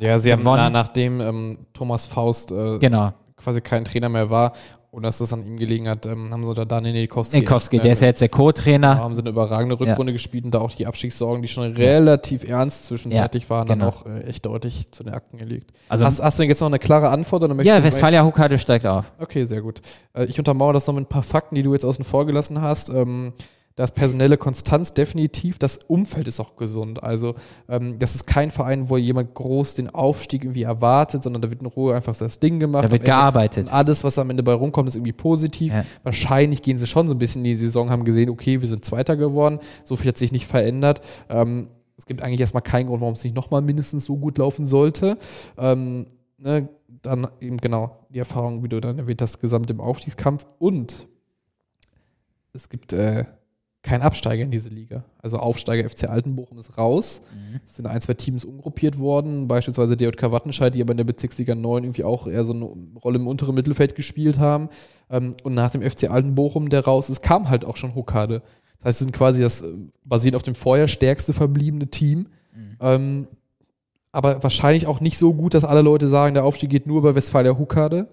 [0.00, 0.56] Ja, sie haben Gewonnen.
[0.56, 3.12] na, nachdem ähm, Thomas Faust äh, Genau.
[3.36, 4.52] quasi kein Trainer mehr war
[4.92, 7.40] und dass das an ihm gelegen hat, ähm, haben sie da Daniel Nikowski.
[7.40, 8.98] Nikowski, äh, der ist ja jetzt der Co-Trainer.
[8.98, 12.86] haben sie eine überragende Rückrunde gespielt und da auch die Abstiegssorgen, die schon relativ ernst
[12.86, 13.86] zwischenzeitlich waren, genau.
[13.86, 15.72] dann auch äh, echt deutlich zu den Akten gelegt.
[15.88, 17.42] Also, hast, hast du denn jetzt noch eine klare Antwort?
[17.42, 19.12] Oder ja, Westfalia Huckade steigt auf.
[19.18, 19.80] Okay, sehr gut.
[20.12, 22.60] Äh, Ich untermauere das noch mit ein paar Fakten, die du jetzt außen vor gelassen
[22.60, 22.92] hast.
[23.74, 25.58] Da ist personelle Konstanz definitiv.
[25.58, 27.02] Das Umfeld ist auch gesund.
[27.02, 27.34] Also,
[27.68, 31.62] ähm, das ist kein Verein, wo jemand groß den Aufstieg irgendwie erwartet, sondern da wird
[31.62, 32.84] in Ruhe einfach das Ding gemacht.
[32.84, 33.72] Da wird gearbeitet.
[33.72, 35.74] alles, was am Ende bei rumkommt, ist irgendwie positiv.
[35.74, 35.84] Ja.
[36.02, 38.84] Wahrscheinlich gehen sie schon so ein bisschen in die Saison, haben gesehen, okay, wir sind
[38.84, 39.58] Zweiter geworden.
[39.84, 41.00] So viel hat sich nicht verändert.
[41.28, 44.66] Ähm, es gibt eigentlich erstmal keinen Grund, warum es nicht nochmal mindestens so gut laufen
[44.66, 45.16] sollte.
[45.56, 46.06] Ähm,
[46.36, 46.68] ne,
[47.02, 50.46] dann eben genau die Erfahrung, wie du dann erwähnt hast, gesamt im Aufstiegskampf.
[50.58, 51.06] Und
[52.52, 53.24] es gibt äh,
[53.82, 55.04] keinen Absteiger in diese Liga.
[55.18, 57.20] Also Aufsteiger FC Altenbochum ist raus.
[57.66, 61.54] Es sind ein, zwei Teams umgruppiert worden, beispielsweise DJK Wattenscheid, die aber in der Bezirksliga
[61.54, 62.64] 9 irgendwie auch eher so eine
[63.02, 64.68] Rolle im unteren Mittelfeld gespielt haben.
[65.10, 68.42] Ähm, und nach dem FC Altenbochum, der raus ist, kam halt auch schon Huckade.
[68.78, 69.72] Das heißt, sie sind quasi das äh,
[70.04, 72.28] basierend auf dem vorher stärkste verbliebene Team.
[72.80, 73.26] Ähm,
[74.12, 77.14] aber wahrscheinlich auch nicht so gut, dass alle Leute sagen, der Aufstieg geht nur über
[77.14, 78.08] Westfalia Huckade.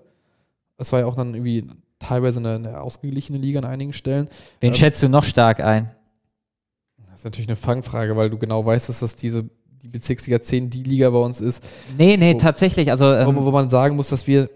[0.77, 1.67] Das war ja auch dann irgendwie
[1.99, 4.29] teilweise eine, eine ausgeglichene Liga an einigen Stellen.
[4.61, 5.91] Wen Ähm, schätzt du noch stark ein?
[7.09, 9.49] Das ist natürlich eine Fangfrage, weil du genau weißt, dass das diese
[9.83, 11.63] die Bezirksliga 10 die Liga bei uns ist,
[11.97, 12.91] Nee, nee, Wo- tatsächlich.
[12.91, 14.49] Also, wo, ähm, wo man sagen muss, dass wir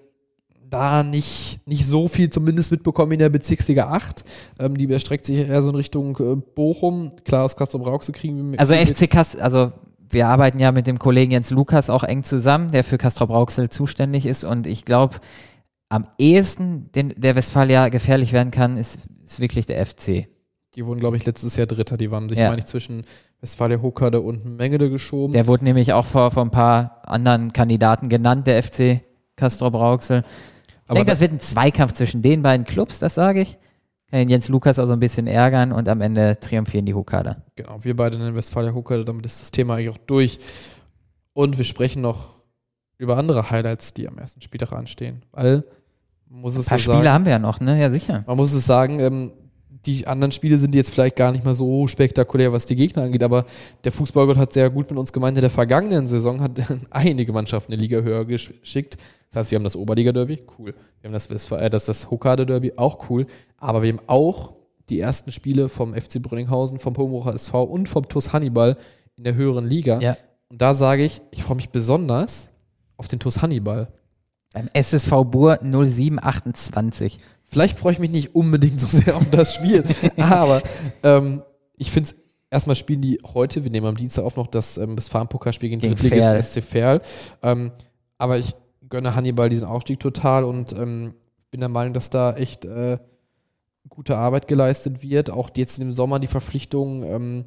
[0.70, 4.24] da nicht, nicht so viel zumindest mitbekommen in der Bezirksliga 8.
[4.60, 7.12] Ähm, die erstreckt sich eher so in Richtung äh, Bochum.
[7.24, 8.60] Klar, aus Castro Brauxel kriegen wir mit.
[8.60, 9.72] also FC Kast, also
[10.10, 13.70] wir arbeiten ja mit dem Kollegen Jens Lukas auch eng zusammen, der für Castrop Rauxel
[13.70, 14.44] zuständig ist.
[14.44, 15.16] Und ich glaube,
[15.94, 20.28] am ehesten, den, der Westfalia gefährlich werden kann, ist, ist wirklich der FC.
[20.74, 21.98] Die wurden, glaube ich, letztes Jahr Dritter.
[21.98, 22.48] Die waren sich, Ja.
[22.50, 23.04] meine ich, zwischen
[23.42, 25.34] Westfalia Huckade und Mengele geschoben.
[25.34, 29.02] Der wurde nämlich auch vor, vor ein paar anderen Kandidaten genannt, der FC
[29.36, 30.24] Castrop Rauxel.
[30.88, 33.58] Ich denke, das wird ein Zweikampf zwischen den beiden Clubs, das sage ich.
[34.10, 37.44] Kann den Jens Lukas auch so ein bisschen ärgern und am Ende triumphieren die Hukader.
[37.56, 40.40] Genau, wir beide nennen Westfalia Huckade, damit ist das Thema eigentlich auch durch.
[41.34, 42.30] Und wir sprechen noch
[42.98, 45.24] über andere Highlights, die am ersten Spieltag anstehen.
[45.32, 45.64] Weil,
[46.42, 47.80] muss Ein es paar so Spiele sagen, haben wir ja noch, ne?
[47.80, 48.24] Ja, sicher.
[48.26, 49.32] man muss es sagen, ähm,
[49.86, 53.24] die anderen Spiele sind jetzt vielleicht gar nicht mal so spektakulär, was die Gegner angeht,
[53.24, 53.46] aber
[53.84, 56.52] der Fußballgott hat sehr gut mit uns gemeint, in der vergangenen Saison hat
[56.90, 58.98] einige Mannschaften eine Liga höher geschickt.
[59.30, 60.74] Das heißt, wir haben das Oberliga-Derby, cool.
[61.02, 63.26] Wir haben das, äh, das, das Hokkaido-Derby, auch cool.
[63.58, 64.54] Aber wir haben auch
[64.90, 68.78] die ersten Spiele vom FC Brünninghausen, vom Hohenbrucher SV und vom TuS Hannibal
[69.18, 70.00] in der höheren Liga.
[70.00, 70.18] Ja.
[70.50, 72.50] Und da sage ich, ich freue mich besonders
[72.98, 73.88] auf den TuS Hannibal.
[74.54, 77.18] Beim SSV Bur 0728.
[77.46, 79.84] Vielleicht freue ich mich nicht unbedingt so sehr auf das Spiel,
[80.18, 80.62] aber
[81.04, 81.42] ähm,
[81.78, 82.16] ich finde es,
[82.50, 85.96] erstmal spielen die heute, wir nehmen am Dienstag auf noch das ähm, Westfalen-Pokalspiel gegen, Gegen
[85.96, 86.54] Drittligist.
[86.54, 87.02] SC Verl.
[87.42, 87.72] Ähm,
[88.18, 88.56] aber ich
[88.90, 91.16] gönne Hannibal diesen Aufstieg total und ähm,
[91.52, 93.00] bin der Meinung, dass da echt äh,
[93.90, 95.30] gute Arbeit geleistet wird.
[95.30, 97.46] Auch jetzt im Sommer die Verpflichtung, ähm,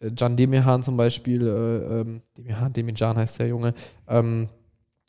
[0.00, 3.74] äh, Can Demihan zum Beispiel, äh, ähm, Demihan, Demijan heißt der Junge,
[4.08, 4.48] ähm,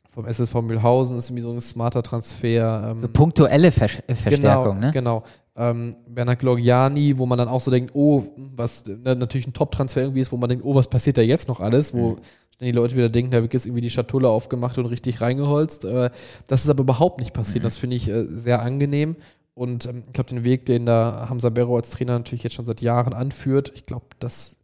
[0.09, 2.89] vom SSV Mühlhausen ist irgendwie so ein smarter Transfer.
[2.91, 4.91] Ähm, So punktuelle Versch äh, Verstärkung, genau, ne?
[4.91, 5.23] Genau.
[5.55, 8.23] Ähm, Bernhard Gloriani, wo man dann auch so denkt, oh,
[8.55, 11.47] was ne, natürlich ein Top-Transfer irgendwie ist, wo man denkt, oh, was passiert da jetzt
[11.47, 11.93] noch alles?
[11.93, 12.17] Wo Mhm.
[12.61, 15.85] die Leute wieder denken, da wird jetzt irgendwie die Schatulle aufgemacht und richtig reingeholzt.
[15.85, 16.09] Äh,
[16.47, 17.63] das ist aber überhaupt nicht passiert.
[17.63, 17.67] Mhm.
[17.67, 19.15] Das finde ich äh, sehr angenehm.
[19.53, 22.65] Und ähm, ich glaube, den Weg, den da Hamza Berro als Trainer natürlich jetzt schon
[22.65, 24.55] seit Jahren anführt, ich glaube, das,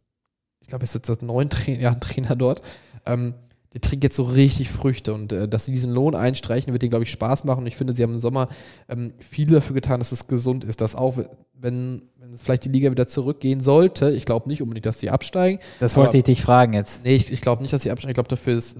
[0.60, 2.62] ich glaube, er ist jetzt seit neun Tra Jahren Trainer dort.
[3.04, 3.34] Ähm,
[3.76, 6.88] der trägt jetzt so richtig Früchte und äh, dass sie diesen Lohn einstreichen, wird ihnen,
[6.88, 7.60] glaube ich, Spaß machen.
[7.60, 8.48] Und ich finde, sie haben im Sommer
[8.88, 10.80] ähm, viel dafür getan, dass es gesund ist.
[10.80, 11.18] Dass auch,
[11.52, 15.10] wenn, wenn es vielleicht die Liga wieder zurückgehen sollte, ich glaube nicht unbedingt, dass sie
[15.10, 15.60] absteigen.
[15.78, 17.04] Das Aber- wollte ich dich fragen jetzt.
[17.04, 18.12] Nee, ich, ich glaube nicht, dass sie absteigen.
[18.12, 18.78] Ich glaube, dafür ist,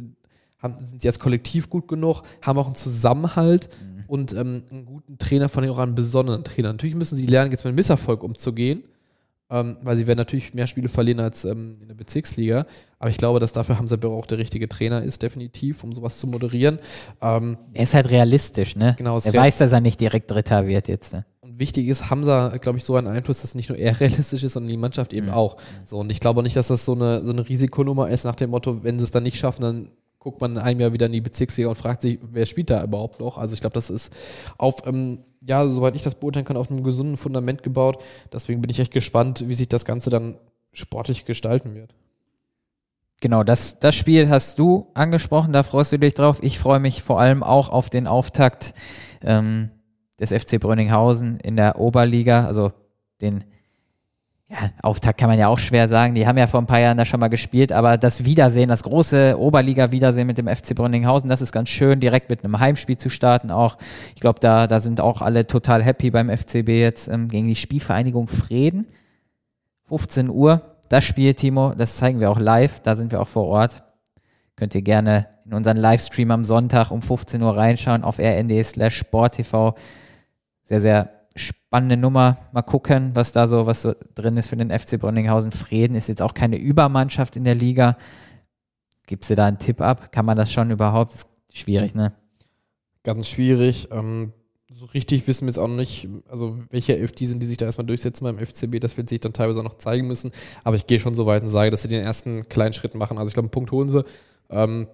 [0.63, 3.69] haben, sind sie als Kollektiv gut genug, haben auch einen Zusammenhalt
[4.07, 6.73] und ähm, einen guten Trainer, von allem auch einen besonderen Trainer.
[6.73, 8.85] Natürlich müssen sie lernen, jetzt mit Misserfolg umzugehen,
[9.51, 12.67] ähm, weil sie werden natürlich mehr Spiele verlieren als ähm, in der Bezirksliga.
[12.99, 16.19] Aber ich glaube, dass dafür Hamza Büro auch der richtige Trainer ist, definitiv, um sowas
[16.19, 16.79] zu moderieren.
[17.21, 18.95] Ähm, Er ist halt realistisch, ne?
[18.99, 21.13] Genau, Er weiß, dass er nicht direkt Dritter wird jetzt.
[21.13, 21.25] Ne?
[21.43, 24.55] Und wichtig ist, Hamza, glaube ich, so einen Einfluss, dass nicht nur er realistisch ist,
[24.55, 25.33] sondern die Mannschaft eben Mhm.
[25.33, 25.57] auch.
[25.85, 28.51] So, und ich glaube nicht, dass das so eine, so eine Risikonummer ist, nach dem
[28.51, 29.89] Motto, wenn sie es dann nicht schaffen, dann
[30.27, 32.83] guckt man in einem Jahr wieder in die Bezirksliga und fragt sich, wer spielt da
[32.83, 33.39] überhaupt noch?
[33.39, 34.13] Also ich glaube, das ist
[34.59, 38.03] auf, ähm, ja, soweit ich das beurteilen kann, auf einem gesunden Fundament gebaut.
[38.33, 40.37] Deswegen bin ich echt gespannt, wie sich das Ganze dann
[40.73, 41.95] sportlich gestalten wird.
[43.21, 46.43] Genau, das, das Spiel hast du angesprochen, da freust du dich drauf.
[46.43, 48.75] Ich freue mich vor allem auch auf den Auftakt
[49.23, 49.71] ähm,
[50.19, 52.73] des FC Brönninghausen in der Oberliga, also
[53.21, 53.45] den
[54.49, 56.15] ja, Auftakt kann man ja auch schwer sagen.
[56.15, 58.85] Die haben ja vor ein paar Jahren da schon mal gespielt, aber das Wiedersehen, das
[58.85, 63.11] große Oberliga-Wiedersehen mit dem FC Brönninghausen, das ist ganz schön, direkt mit einem Heimspiel zu
[63.11, 63.77] starten auch.
[64.15, 67.57] Ich glaube, da, da sind auch alle total happy beim FCB jetzt ähm, gegen die
[67.57, 68.87] Spielvereinigung Frieden.
[69.89, 73.47] 15 Uhr, das Spiel, Timo, das zeigen wir auch live, da sind wir auch vor
[73.47, 73.83] Ort.
[74.55, 78.97] Könnt ihr gerne in unseren Livestream am Sonntag um 15 Uhr reinschauen auf rnd slash
[78.97, 79.75] sporttv.
[80.65, 82.39] Sehr, sehr spannende Nummer.
[82.53, 85.53] Mal gucken, was da so, was so drin ist für den FC Brönninghausen.
[85.53, 87.97] Frieden ist jetzt auch keine Übermannschaft in der Liga.
[89.07, 90.11] Gibst du da einen Tipp ab?
[90.11, 91.15] Kann man das schon überhaupt?
[91.15, 92.13] Ist schwierig, ne?
[93.05, 93.89] Ganz schwierig.
[93.93, 94.33] Ähm,
[94.73, 97.57] so richtig wissen wir jetzt auch noch nicht, also welche elf die sind, die sich
[97.57, 98.81] da erstmal durchsetzen beim FCB.
[98.81, 100.33] Das wird sich dann teilweise auch noch zeigen müssen.
[100.65, 103.17] Aber ich gehe schon so weit und sage, dass sie den ersten kleinen Schritt machen.
[103.17, 104.05] Also ich glaube, einen Punkt holen sie.
[104.51, 104.89] Ähm,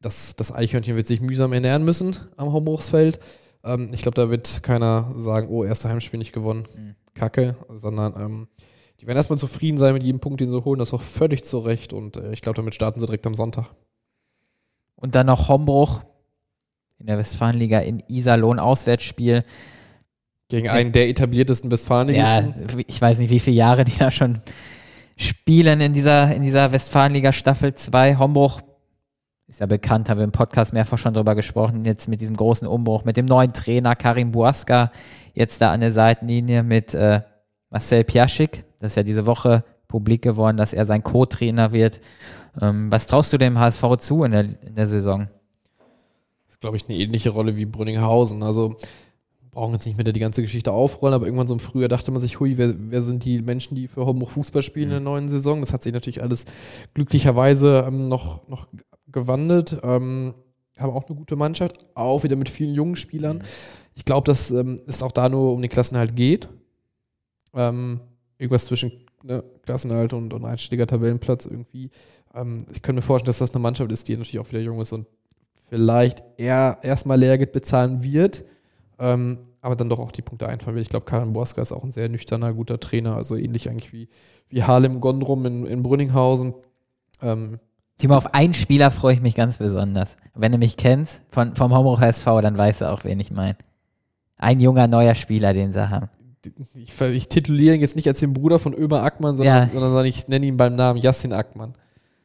[0.00, 3.18] das, das Eichhörnchen wird sich mühsam ernähren müssen am Hochmoosfeld.
[3.64, 6.66] Ähm, ich glaube, da wird keiner sagen, oh, erster Heimspiel nicht gewonnen.
[6.76, 6.94] Mhm.
[7.14, 7.56] Kacke.
[7.70, 8.48] Sondern ähm,
[9.00, 10.78] die werden erstmal zufrieden sein mit jedem Punkt, den sie holen.
[10.78, 11.92] Das ist auch völlig zu Recht.
[11.92, 13.70] Und äh, ich glaube, damit starten sie direkt am Sonntag.
[14.96, 16.02] Und dann noch Hombruch
[16.98, 19.42] in der Westfalenliga in Iserlohn, Auswärtsspiel.
[20.48, 22.84] Gegen einen der etabliertesten Ja, Westfalenligisten.
[22.86, 24.40] ich weiß nicht, wie viele Jahre die da schon
[25.16, 28.16] spielen in dieser, in dieser Westfalenliga Staffel 2.
[28.16, 28.60] Hombruch
[29.46, 32.66] ist ja bekannt, haben wir im Podcast mehrfach schon drüber gesprochen, jetzt mit diesem großen
[32.66, 34.90] Umbruch, mit dem neuen Trainer Karim Buaska,
[35.34, 37.20] jetzt da an der Seitenlinie mit äh,
[37.70, 38.64] Marcel Piaschik.
[38.80, 42.00] Das ist ja diese Woche publik geworden, dass er sein Co-Trainer wird.
[42.60, 45.28] Ähm, was traust du dem HSV zu in der, in der Saison?
[46.48, 48.42] ist, glaube ich, eine ähnliche Rolle wie Brünninghausen.
[48.42, 48.76] Also
[49.50, 52.20] brauchen jetzt nicht mehr die ganze Geschichte aufrollen, aber irgendwann so im Frühjahr dachte man
[52.20, 55.28] sich, hui, wer, wer sind die Menschen, die für Homburg Fußball spielen in der neuen
[55.28, 55.60] Saison?
[55.60, 56.44] Das hat sich natürlich alles
[56.94, 58.66] glücklicherweise ähm, noch, noch
[59.14, 59.78] gewandelt.
[59.82, 60.34] Ähm,
[60.78, 63.42] haben auch eine gute Mannschaft, auch wieder mit vielen jungen Spielern.
[63.94, 66.48] Ich glaube, dass ähm, es auch da nur um den Klassenhalt geht.
[67.54, 68.00] Ähm,
[68.38, 71.90] irgendwas zwischen ne, Klassenhalt und, und einstelliger Tabellenplatz irgendwie.
[72.34, 74.80] Ähm, ich könnte mir vorstellen, dass das eine Mannschaft ist, die natürlich auch wieder jung
[74.80, 75.06] ist und
[75.68, 78.44] vielleicht eher erstmal Lehrgeld bezahlen wird,
[78.98, 80.82] ähm, aber dann doch auch die Punkte einfahren wird.
[80.82, 84.08] Ich glaube, Karin Borska ist auch ein sehr nüchterner, guter Trainer, also ähnlich eigentlich wie,
[84.48, 86.54] wie Harlem Gondrum in, in Brünninghausen.
[87.22, 87.60] Ähm,
[87.98, 90.16] Timo, auf einen Spieler freue ich mich ganz besonders.
[90.34, 93.56] Wenn du mich kennst, von, vom Hombruch SV, dann weißt du auch, wen ich meine.
[94.36, 96.08] Ein junger, neuer Spieler, den sie haben.
[96.74, 99.80] ich, ich tituliere ihn jetzt nicht als den Bruder von Ömer Ackmann, sondern, Ja.
[99.80, 101.74] sondern ich nenne ihn beim Namen Yassin Ackmann.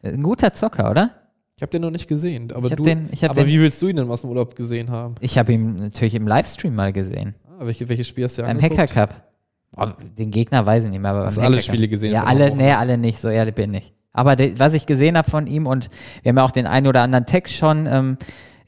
[0.01, 1.11] Ein guter Zocker, oder?
[1.55, 2.81] Ich habe den noch nicht gesehen, aber du.
[2.83, 5.15] den- aber den- wie willst du ihn denn aus dem Urlaub gesehen haben?
[5.19, 7.35] Ich habe ihn natürlich im Livestream mal gesehen.
[7.59, 8.61] Ah, welche, welche Spiele hast du Beim?
[8.61, 9.23] Hacker Cup.
[9.71, 11.61] Boah, den Gegner weiß ich nicht mehr, aber Hast du alle.
[11.61, 13.93] Spiele gesehen Ja, alle, nee, alle nicht, so ehrlich bin ich.
[14.13, 15.89] Aber de, was ich gesehen habe von ihm und
[16.23, 18.17] wir haben ja auch den einen oder anderen Text schon, ähm,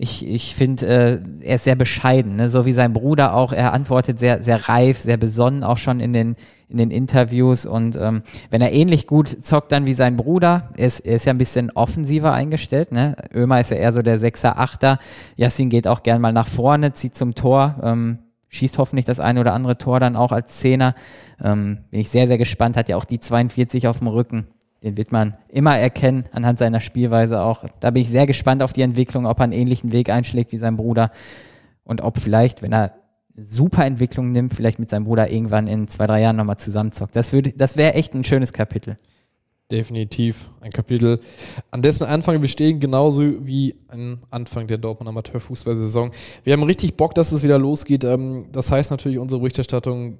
[0.04, 2.50] ich, ich finde, äh, er ist sehr bescheiden, ne?
[2.50, 3.54] so wie sein Bruder auch.
[3.54, 6.36] Er antwortet sehr, sehr reif, sehr besonnen, auch schon in den,
[6.70, 7.68] in den Interviews.
[7.68, 11.26] Und ähm, wenn er ähnlich gut zockt dann wie sein Bruder, er ist, er ist
[11.26, 12.92] ja ein bisschen offensiver eingestellt.
[12.92, 13.16] Ne?
[13.32, 14.98] Ömer ist ja eher so der Sechser, Achter.
[15.36, 17.76] Yassin geht auch gern mal nach vorne, zieht zum Tor.
[17.84, 18.18] Ähm,
[18.50, 20.96] schießt hoffentlich das eine oder andere Tor dann auch als Zehner.
[21.44, 22.76] Ähm, bin ich sehr, sehr gespannt.
[22.76, 24.48] Hat ja auch die 42 auf dem Rücken.
[24.84, 27.66] Den wird man immer erkennen anhand seiner Spielweise auch.
[27.80, 30.58] Da bin ich sehr gespannt auf die Entwicklung, ob er einen ähnlichen Weg einschlägt wie
[30.58, 31.12] sein Bruder
[31.84, 32.94] und ob vielleicht, wenn er
[33.34, 37.16] super Entwicklung nimmt, vielleicht mit seinem Bruder irgendwann in zwei, drei Jahren nochmal zusammenzockt.
[37.16, 38.98] Das das wäre echt ein schönes Kapitel.
[39.72, 41.18] Definitiv ein Kapitel,
[41.70, 46.12] an dessen Anfang wir stehen, genauso wie am Anfang der Dortmund Amateurfußball-Saison.
[46.44, 48.04] Wir haben richtig Bock, dass es wieder losgeht.
[48.04, 50.18] Ähm, Das heißt natürlich, unsere Berichterstattung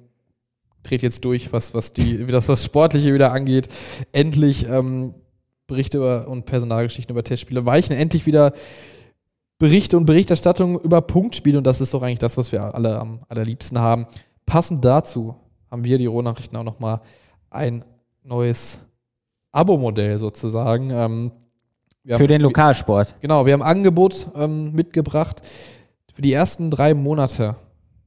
[0.82, 3.68] dreht jetzt durch, was, was die, wie das, das Sportliche wieder angeht.
[4.12, 5.14] Endlich ähm,
[5.66, 7.96] Berichte über, und Personalgeschichten über Testspiele weichen.
[7.96, 8.52] Endlich wieder
[9.58, 13.20] Berichte und Berichterstattung über Punktspiele und das ist doch eigentlich das, was wir alle am
[13.28, 14.06] allerliebsten haben.
[14.44, 15.36] Passend dazu
[15.70, 17.00] haben wir die Rohnachrichten auch nochmal
[17.48, 17.84] ein
[18.24, 18.80] neues
[19.52, 20.90] Abo-Modell sozusagen.
[20.90, 21.32] Ähm,
[22.04, 23.14] Für haben- den Lokalsport.
[23.20, 25.42] Genau, wir haben ein Angebot ähm, mitgebracht.
[26.12, 27.54] Für die ersten drei Monate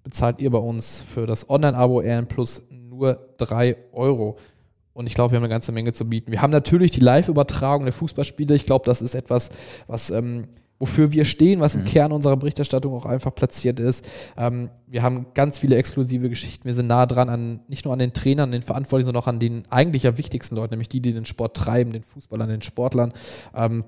[0.06, 4.38] bezahlt ihr bei uns für das Online-Abo RN Plus nur drei Euro.
[4.94, 6.32] Und ich glaube, wir haben eine ganze Menge zu bieten.
[6.32, 8.56] Wir haben natürlich die Live-Übertragung der Fußballspiele.
[8.56, 9.50] Ich glaube, das ist etwas,
[9.88, 10.48] was ähm,
[10.80, 14.08] wofür wir stehen, was im Kern unserer Berichterstattung auch einfach platziert ist.
[14.38, 16.66] Ähm, wir haben ganz viele exklusive Geschichten.
[16.66, 19.28] Wir sind nah dran an nicht nur an den Trainern, an den Verantwortlichen, sondern auch
[19.28, 22.62] an den eigentlich ja wichtigsten Leuten, nämlich die, die den Sport treiben, den Fußballern, den
[22.62, 23.12] Sportlern.
[23.56, 23.86] Ähm,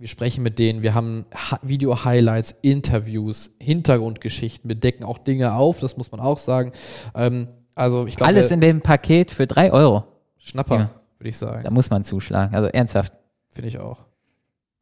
[0.00, 5.78] wir sprechen mit denen, wir haben Ha- Video-Highlights, Interviews, Hintergrundgeschichten, wir decken auch Dinge auf,
[5.80, 6.72] das muss man auch sagen.
[7.14, 10.04] Ähm, also ich glaube, Alles in dem Paket für drei Euro.
[10.38, 10.90] Schnapper, Ja.
[11.18, 11.62] würde ich sagen.
[11.64, 12.54] Da muss man zuschlagen.
[12.54, 13.12] Also ernsthaft,
[13.50, 14.06] Finde ich auch.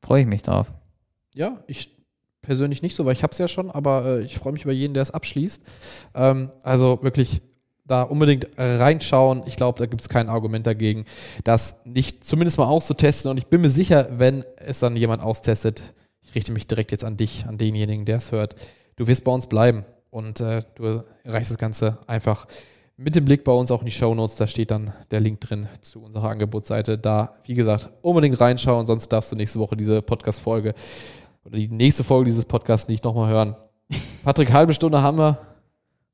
[0.00, 0.72] freue ich mich drauf.
[1.35, 1.96] Ja, ich
[2.40, 4.72] persönlich nicht so, weil ich habe es ja schon, aber äh, ich freue mich über
[4.72, 5.62] jeden, der es abschließt.
[6.14, 7.42] Ähm, also wirklich
[7.88, 9.42] da unbedingt reinschauen.
[9.46, 11.05] Ich glaube, da gibt es kein Argument dagegen,
[11.44, 13.31] das nicht zumindest mal auszutesten.
[13.31, 15.83] Und ich bin mir sicher, wenn es dann jemand austestet,
[16.22, 18.55] ich richte mich direkt jetzt an dich, an denjenigen, der es hört,
[18.96, 22.46] du wirst bei uns bleiben und äh, du erreichst das Ganze einfach
[22.98, 24.37] mit dem Blick bei uns auch in die Shownotes.
[24.37, 26.98] Da steht dann der Link drin zu unserer Angebotsseite.
[26.98, 30.74] Da, wie gesagt, unbedingt reinschauen, sonst darfst du nächste Woche diese Podcast-Folge
[31.44, 33.57] oder die nächste Folge dieses Podcasts nicht nochmal hören.
[34.24, 35.47] Patrick, halbe Stunde haben wir.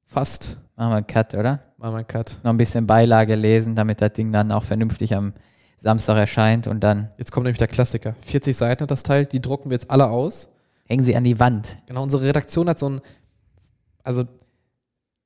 [0.07, 0.59] Fast.
[0.77, 1.61] Machen wir einen Cut, oder?
[1.79, 2.39] Machen wir einen Cut.
[2.43, 5.33] Noch ein bisschen Beilage lesen, damit das Ding dann auch vernünftig am
[5.79, 8.15] Samstag erscheint und dann Jetzt kommt nämlich der Klassiker.
[8.23, 10.49] 40 Seiten hat das Teil, die drucken wir jetzt alle aus.
[10.87, 11.79] hängen sie an die Wand.
[11.87, 13.01] Genau, unsere Redaktion hat so ein,
[14.03, 14.25] also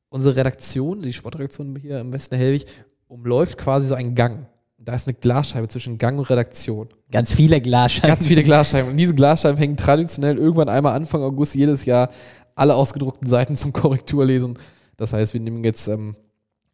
[0.09, 2.67] unsere Redaktion, die Sportredaktion hier im Westen der Helwig,
[3.07, 4.47] umläuft quasi so einen Gang.
[4.79, 6.89] Da ist eine Glasscheibe zwischen Gang und Redaktion.
[7.11, 8.09] Ganz viele Glasscheiben.
[8.09, 8.91] Ganz viele Glasscheiben.
[8.91, 12.11] Und diese Glasscheiben hängen traditionell irgendwann einmal Anfang August jedes Jahr
[12.59, 14.59] alle ausgedruckten Seiten zum Korrekturlesen.
[14.97, 16.17] Das heißt, wir nehmen jetzt ähm,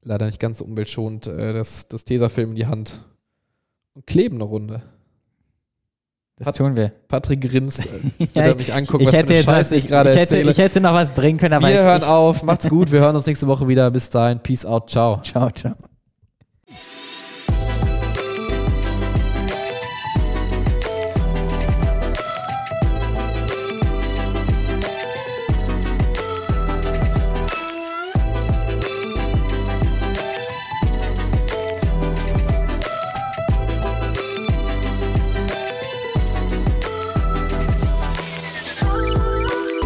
[0.03, 3.01] leider nicht ganz so umweltschonend äh, das, das Tesafilm in die Hand
[3.95, 4.83] und kleben eine Runde.
[6.37, 6.91] Das tun wir.
[7.07, 7.81] Patrick grinst,
[8.19, 10.11] als würde Ja, er mich angucken, ich was für hätte eine jetzt Scheiße ich gerade
[10.11, 10.51] ich hätte, erzähle.
[10.51, 12.43] ich hätte noch was bringen können, aber wir ich, hören auf.
[12.43, 12.91] Macht's gut.
[12.91, 13.91] Wir hören uns nächste Woche wieder.
[13.91, 14.41] Bis dahin.
[14.41, 14.91] Peace out.
[14.91, 15.21] Ciao.
[15.23, 15.75] Ciao, ciao.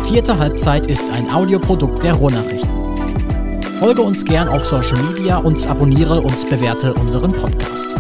[0.09, 2.71] Vierte Halbzeit ist ein Audioprodukt der Ruhrnachrichten.
[3.79, 7.95] Folge uns gern auf Social Media und abonniere und bewerte unseren Podcast.